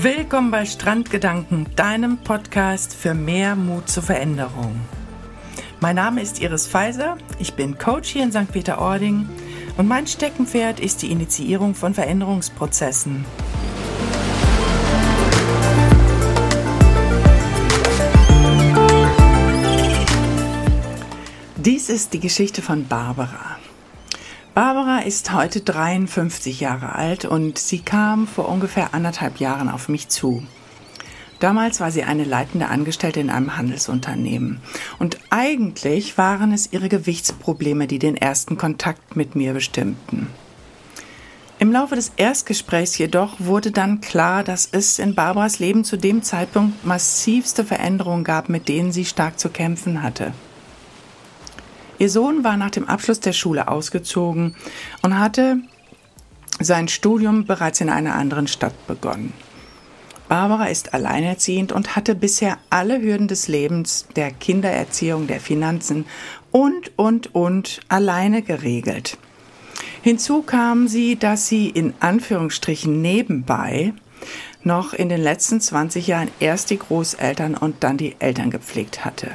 [0.00, 4.80] Willkommen bei Strandgedanken, deinem Podcast für mehr Mut zur Veränderung.
[5.80, 8.52] Mein Name ist Iris Pfizer, ich bin Coach hier in St.
[8.52, 9.28] Peter-Ording
[9.76, 13.24] und mein Steckenpferd ist die Initiierung von Veränderungsprozessen.
[21.56, 23.58] Dies ist die Geschichte von Barbara.
[24.58, 30.08] Barbara ist heute 53 Jahre alt und sie kam vor ungefähr anderthalb Jahren auf mich
[30.08, 30.42] zu.
[31.38, 34.60] Damals war sie eine leitende Angestellte in einem Handelsunternehmen.
[34.98, 40.26] Und eigentlich waren es ihre Gewichtsprobleme, die den ersten Kontakt mit mir bestimmten.
[41.60, 46.24] Im Laufe des Erstgesprächs jedoch wurde dann klar, dass es in Barbaras Leben zu dem
[46.24, 50.32] Zeitpunkt massivste Veränderungen gab, mit denen sie stark zu kämpfen hatte.
[51.98, 54.54] Ihr Sohn war nach dem Abschluss der Schule ausgezogen
[55.02, 55.58] und hatte
[56.60, 59.32] sein Studium bereits in einer anderen Stadt begonnen.
[60.28, 66.04] Barbara ist alleinerziehend und hatte bisher alle Hürden des Lebens, der Kindererziehung, der Finanzen
[66.52, 69.16] und, und, und alleine geregelt.
[70.02, 73.94] Hinzu kam sie, dass sie in Anführungsstrichen nebenbei
[74.62, 79.30] noch in den letzten 20 Jahren erst die Großeltern und dann die Eltern gepflegt hatte.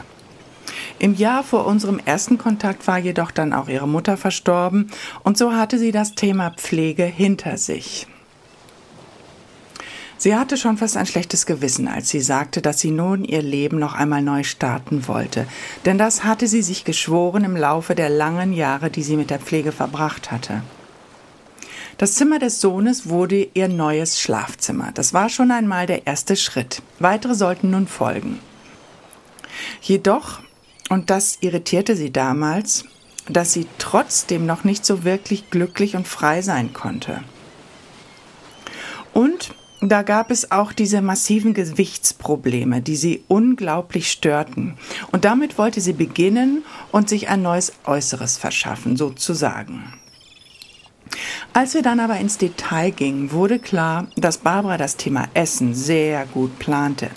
[1.03, 4.89] Im Jahr vor unserem ersten Kontakt war jedoch dann auch ihre Mutter verstorben
[5.23, 8.07] und so hatte sie das Thema Pflege hinter sich.
[10.17, 13.79] Sie hatte schon fast ein schlechtes Gewissen, als sie sagte, dass sie nun ihr Leben
[13.79, 15.45] noch einmal neu starten wollte,
[15.83, 19.39] denn das hatte sie sich geschworen im Laufe der langen Jahre, die sie mit der
[19.39, 20.63] Pflege verbracht hatte.
[21.97, 24.91] Das Zimmer des Sohnes wurde ihr neues Schlafzimmer.
[24.93, 26.81] Das war schon einmal der erste Schritt.
[26.99, 28.39] Weitere sollten nun folgen.
[29.81, 30.39] Jedoch
[30.93, 32.85] und das irritierte sie damals,
[33.27, 37.23] dass sie trotzdem noch nicht so wirklich glücklich und frei sein konnte.
[39.11, 44.77] Und da gab es auch diese massiven Gewichtsprobleme, die sie unglaublich störten.
[45.11, 49.95] Und damit wollte sie beginnen und sich ein neues Äußeres verschaffen, sozusagen.
[51.55, 56.25] Als wir dann aber ins Detail gingen, wurde klar, dass Barbara das Thema Essen sehr
[56.25, 57.11] gut plante.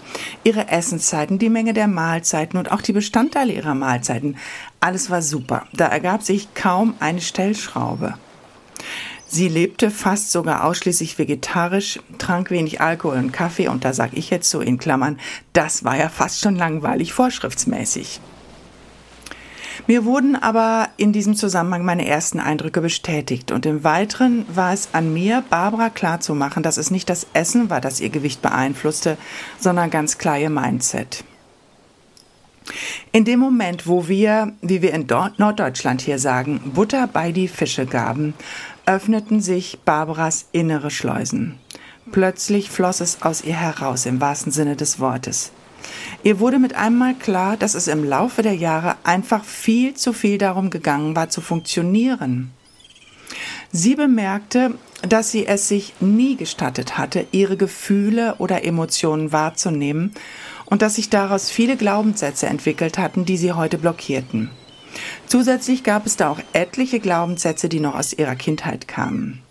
[0.45, 4.37] Ihre Essenszeiten, die Menge der Mahlzeiten und auch die Bestandteile ihrer Mahlzeiten,
[4.79, 5.67] alles war super.
[5.73, 8.13] Da ergab sich kaum eine Stellschraube.
[9.27, 14.29] Sie lebte fast sogar ausschließlich vegetarisch, trank wenig Alkohol und Kaffee und da sag ich
[14.29, 15.19] jetzt so in Klammern,
[15.55, 18.21] das war ja fast schon langweilig vorschriftsmäßig.
[19.87, 24.89] Mir wurden aber in diesem Zusammenhang meine ersten Eindrücke bestätigt und im Weiteren war es
[24.93, 29.17] an mir, Barbara klarzumachen, dass es nicht das Essen war, das ihr Gewicht beeinflusste,
[29.59, 31.25] sondern ganz klar ihr Mindset.
[33.13, 37.87] In dem Moment, wo wir, wie wir in Norddeutschland hier sagen, Butter bei die Fische
[37.87, 38.35] gaben,
[38.87, 41.59] öffneten sich Barbaras innere Schleusen.
[42.13, 45.53] Plötzlich floss es aus ihr heraus, im wahrsten Sinne des Wortes.
[46.23, 50.39] Ihr wurde mit einmal klar, dass es im Laufe der Jahre einfach viel zu viel
[50.39, 52.53] darum gegangen war, zu funktionieren.
[53.73, 54.75] Sie bemerkte,
[55.07, 60.13] dass sie es sich nie gestattet hatte, ihre Gefühle oder Emotionen wahrzunehmen
[60.65, 64.51] und dass sich daraus viele Glaubenssätze entwickelt hatten, die sie heute blockierten.
[65.27, 69.43] Zusätzlich gab es da auch etliche Glaubenssätze, die noch aus ihrer Kindheit kamen.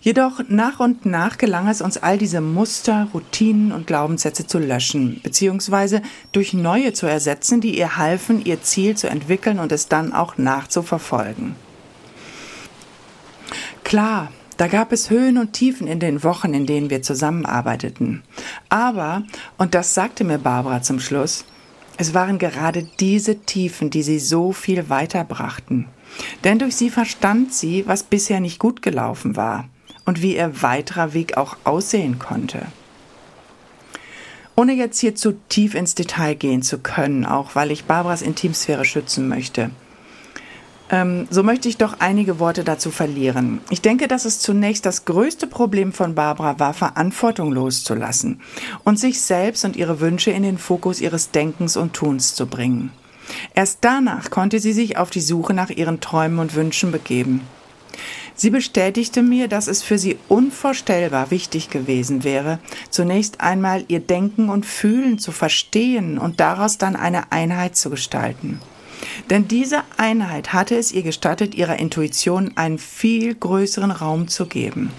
[0.00, 5.20] Jedoch nach und nach gelang es uns all diese Muster, Routinen und Glaubenssätze zu löschen,
[5.22, 10.12] beziehungsweise durch neue zu ersetzen, die ihr halfen, ihr Ziel zu entwickeln und es dann
[10.12, 11.56] auch nachzuverfolgen.
[13.82, 18.22] Klar, da gab es Höhen und Tiefen in den Wochen, in denen wir zusammenarbeiteten.
[18.68, 19.22] Aber,
[19.56, 21.44] und das sagte mir Barbara zum Schluss,
[21.96, 25.86] es waren gerade diese Tiefen, die sie so viel weiterbrachten.
[26.44, 29.68] Denn durch sie verstand sie, was bisher nicht gut gelaufen war
[30.08, 32.62] und wie ihr weiterer Weg auch aussehen konnte.
[34.56, 38.86] Ohne jetzt hier zu tief ins Detail gehen zu können, auch weil ich Barbaras Intimsphäre
[38.86, 39.70] schützen möchte,
[40.88, 43.60] ähm, so möchte ich doch einige Worte dazu verlieren.
[43.68, 48.40] Ich denke, dass es zunächst das größte Problem von Barbara war, Verantwortung loszulassen
[48.84, 52.92] und sich selbst und ihre Wünsche in den Fokus ihres Denkens und Tuns zu bringen.
[53.54, 57.42] Erst danach konnte sie sich auf die Suche nach ihren Träumen und Wünschen begeben.
[58.40, 64.48] Sie bestätigte mir, dass es für sie unvorstellbar wichtig gewesen wäre, zunächst einmal ihr Denken
[64.48, 68.60] und Fühlen zu verstehen und daraus dann eine Einheit zu gestalten.
[69.28, 74.92] Denn diese Einheit hatte es ihr gestattet, ihrer Intuition einen viel größeren Raum zu geben.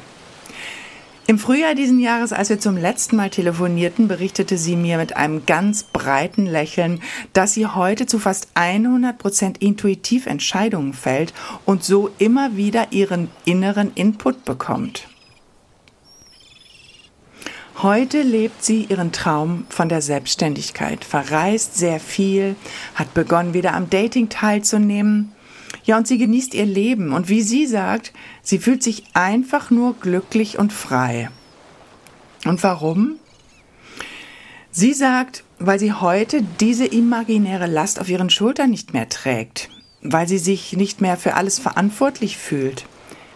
[1.29, 5.45] Im Frühjahr diesen Jahres, als wir zum letzten Mal telefonierten, berichtete sie mir mit einem
[5.45, 7.03] ganz breiten Lächeln,
[7.33, 11.35] dass sie heute zu fast 100 Prozent intuitiv Entscheidungen fällt
[11.65, 15.07] und so immer wieder ihren inneren Input bekommt.
[17.83, 22.55] Heute lebt sie ihren Traum von der Selbstständigkeit, verreist sehr viel,
[22.95, 25.35] hat begonnen, wieder am Dating teilzunehmen.
[25.83, 27.13] Ja, und sie genießt ihr Leben.
[27.13, 31.29] Und wie sie sagt, sie fühlt sich einfach nur glücklich und frei.
[32.45, 33.15] Und warum?
[34.71, 39.69] Sie sagt, weil sie heute diese imaginäre Last auf ihren Schultern nicht mehr trägt,
[40.01, 42.85] weil sie sich nicht mehr für alles verantwortlich fühlt,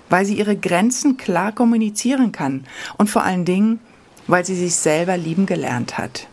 [0.10, 2.66] weil sie ihre Grenzen klar kommunizieren kann
[2.98, 3.80] und vor allen Dingen,
[4.28, 6.28] weil sie sich selber lieben gelernt hat.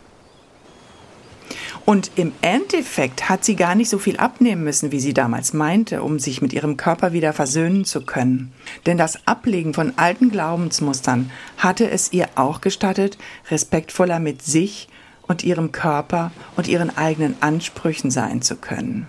[1.86, 6.02] Und im Endeffekt hat sie gar nicht so viel abnehmen müssen, wie sie damals meinte,
[6.02, 8.52] um sich mit ihrem Körper wieder versöhnen zu können.
[8.86, 13.18] Denn das Ablegen von alten Glaubensmustern hatte es ihr auch gestattet,
[13.50, 14.88] respektvoller mit sich
[15.22, 19.06] und ihrem Körper und ihren eigenen Ansprüchen sein zu können.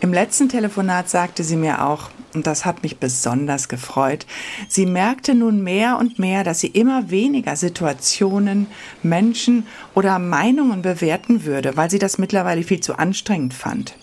[0.00, 4.26] Im letzten Telefonat sagte sie mir auch, und das hat mich besonders gefreut,
[4.68, 8.66] sie merkte nun mehr und mehr, dass sie immer weniger Situationen,
[9.02, 13.94] Menschen oder Meinungen bewerten würde, weil sie das mittlerweile viel zu anstrengend fand.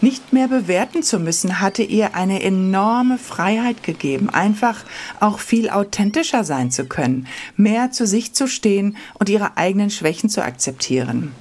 [0.00, 4.84] Nicht mehr bewerten zu müssen, hatte ihr eine enorme Freiheit gegeben, einfach
[5.20, 7.26] auch viel authentischer sein zu können,
[7.56, 11.32] mehr zu sich zu stehen und ihre eigenen Schwächen zu akzeptieren.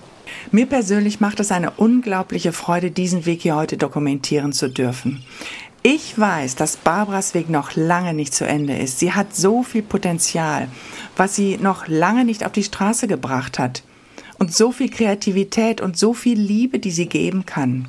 [0.52, 5.24] Mir persönlich macht es eine unglaubliche Freude, diesen Weg hier heute dokumentieren zu dürfen.
[5.82, 9.00] Ich weiß, dass Barbaras Weg noch lange nicht zu Ende ist.
[9.00, 10.68] Sie hat so viel Potenzial,
[11.16, 13.84] was sie noch lange nicht auf die Straße gebracht hat.
[14.40, 17.88] Und so viel Kreativität und so viel Liebe, die sie geben kann.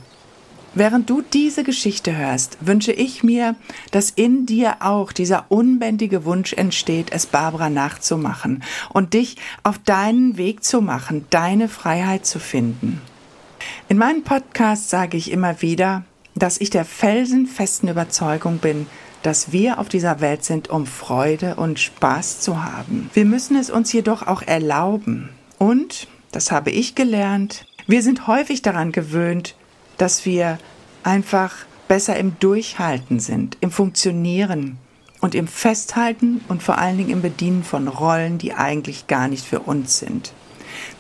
[0.79, 3.55] Während du diese Geschichte hörst, wünsche ich mir,
[3.93, 8.63] dass in dir auch dieser unbändige Wunsch entsteht, es Barbara nachzumachen
[8.93, 13.01] und dich auf deinen Weg zu machen, deine Freiheit zu finden.
[13.89, 18.87] In meinem Podcast sage ich immer wieder, dass ich der felsenfesten Überzeugung bin,
[19.23, 23.09] dass wir auf dieser Welt sind, um Freude und Spaß zu haben.
[23.15, 25.31] Wir müssen es uns jedoch auch erlauben.
[25.57, 29.56] Und, das habe ich gelernt, wir sind häufig daran gewöhnt,
[29.99, 30.59] dass wir
[31.03, 31.55] einfach
[31.89, 34.79] besser im Durchhalten sind, im Funktionieren
[35.21, 39.47] und im Festhalten und vor allen Dingen im Bedienen von Rollen, die eigentlich gar nicht
[39.47, 40.33] für uns sind.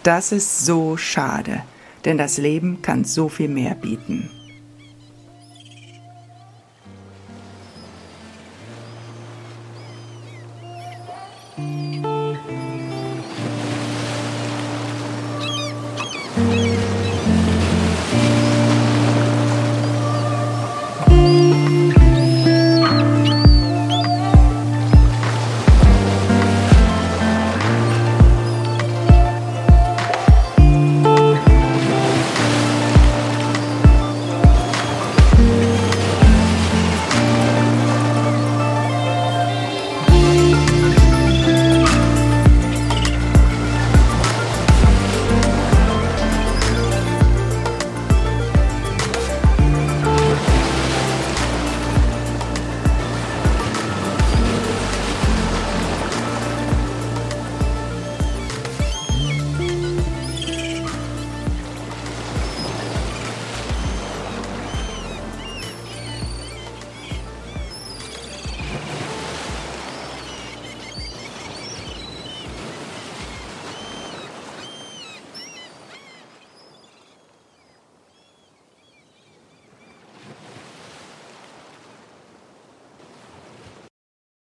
[0.02, 1.62] Das ist so schade,
[2.04, 4.30] denn das Leben kann so viel mehr bieten.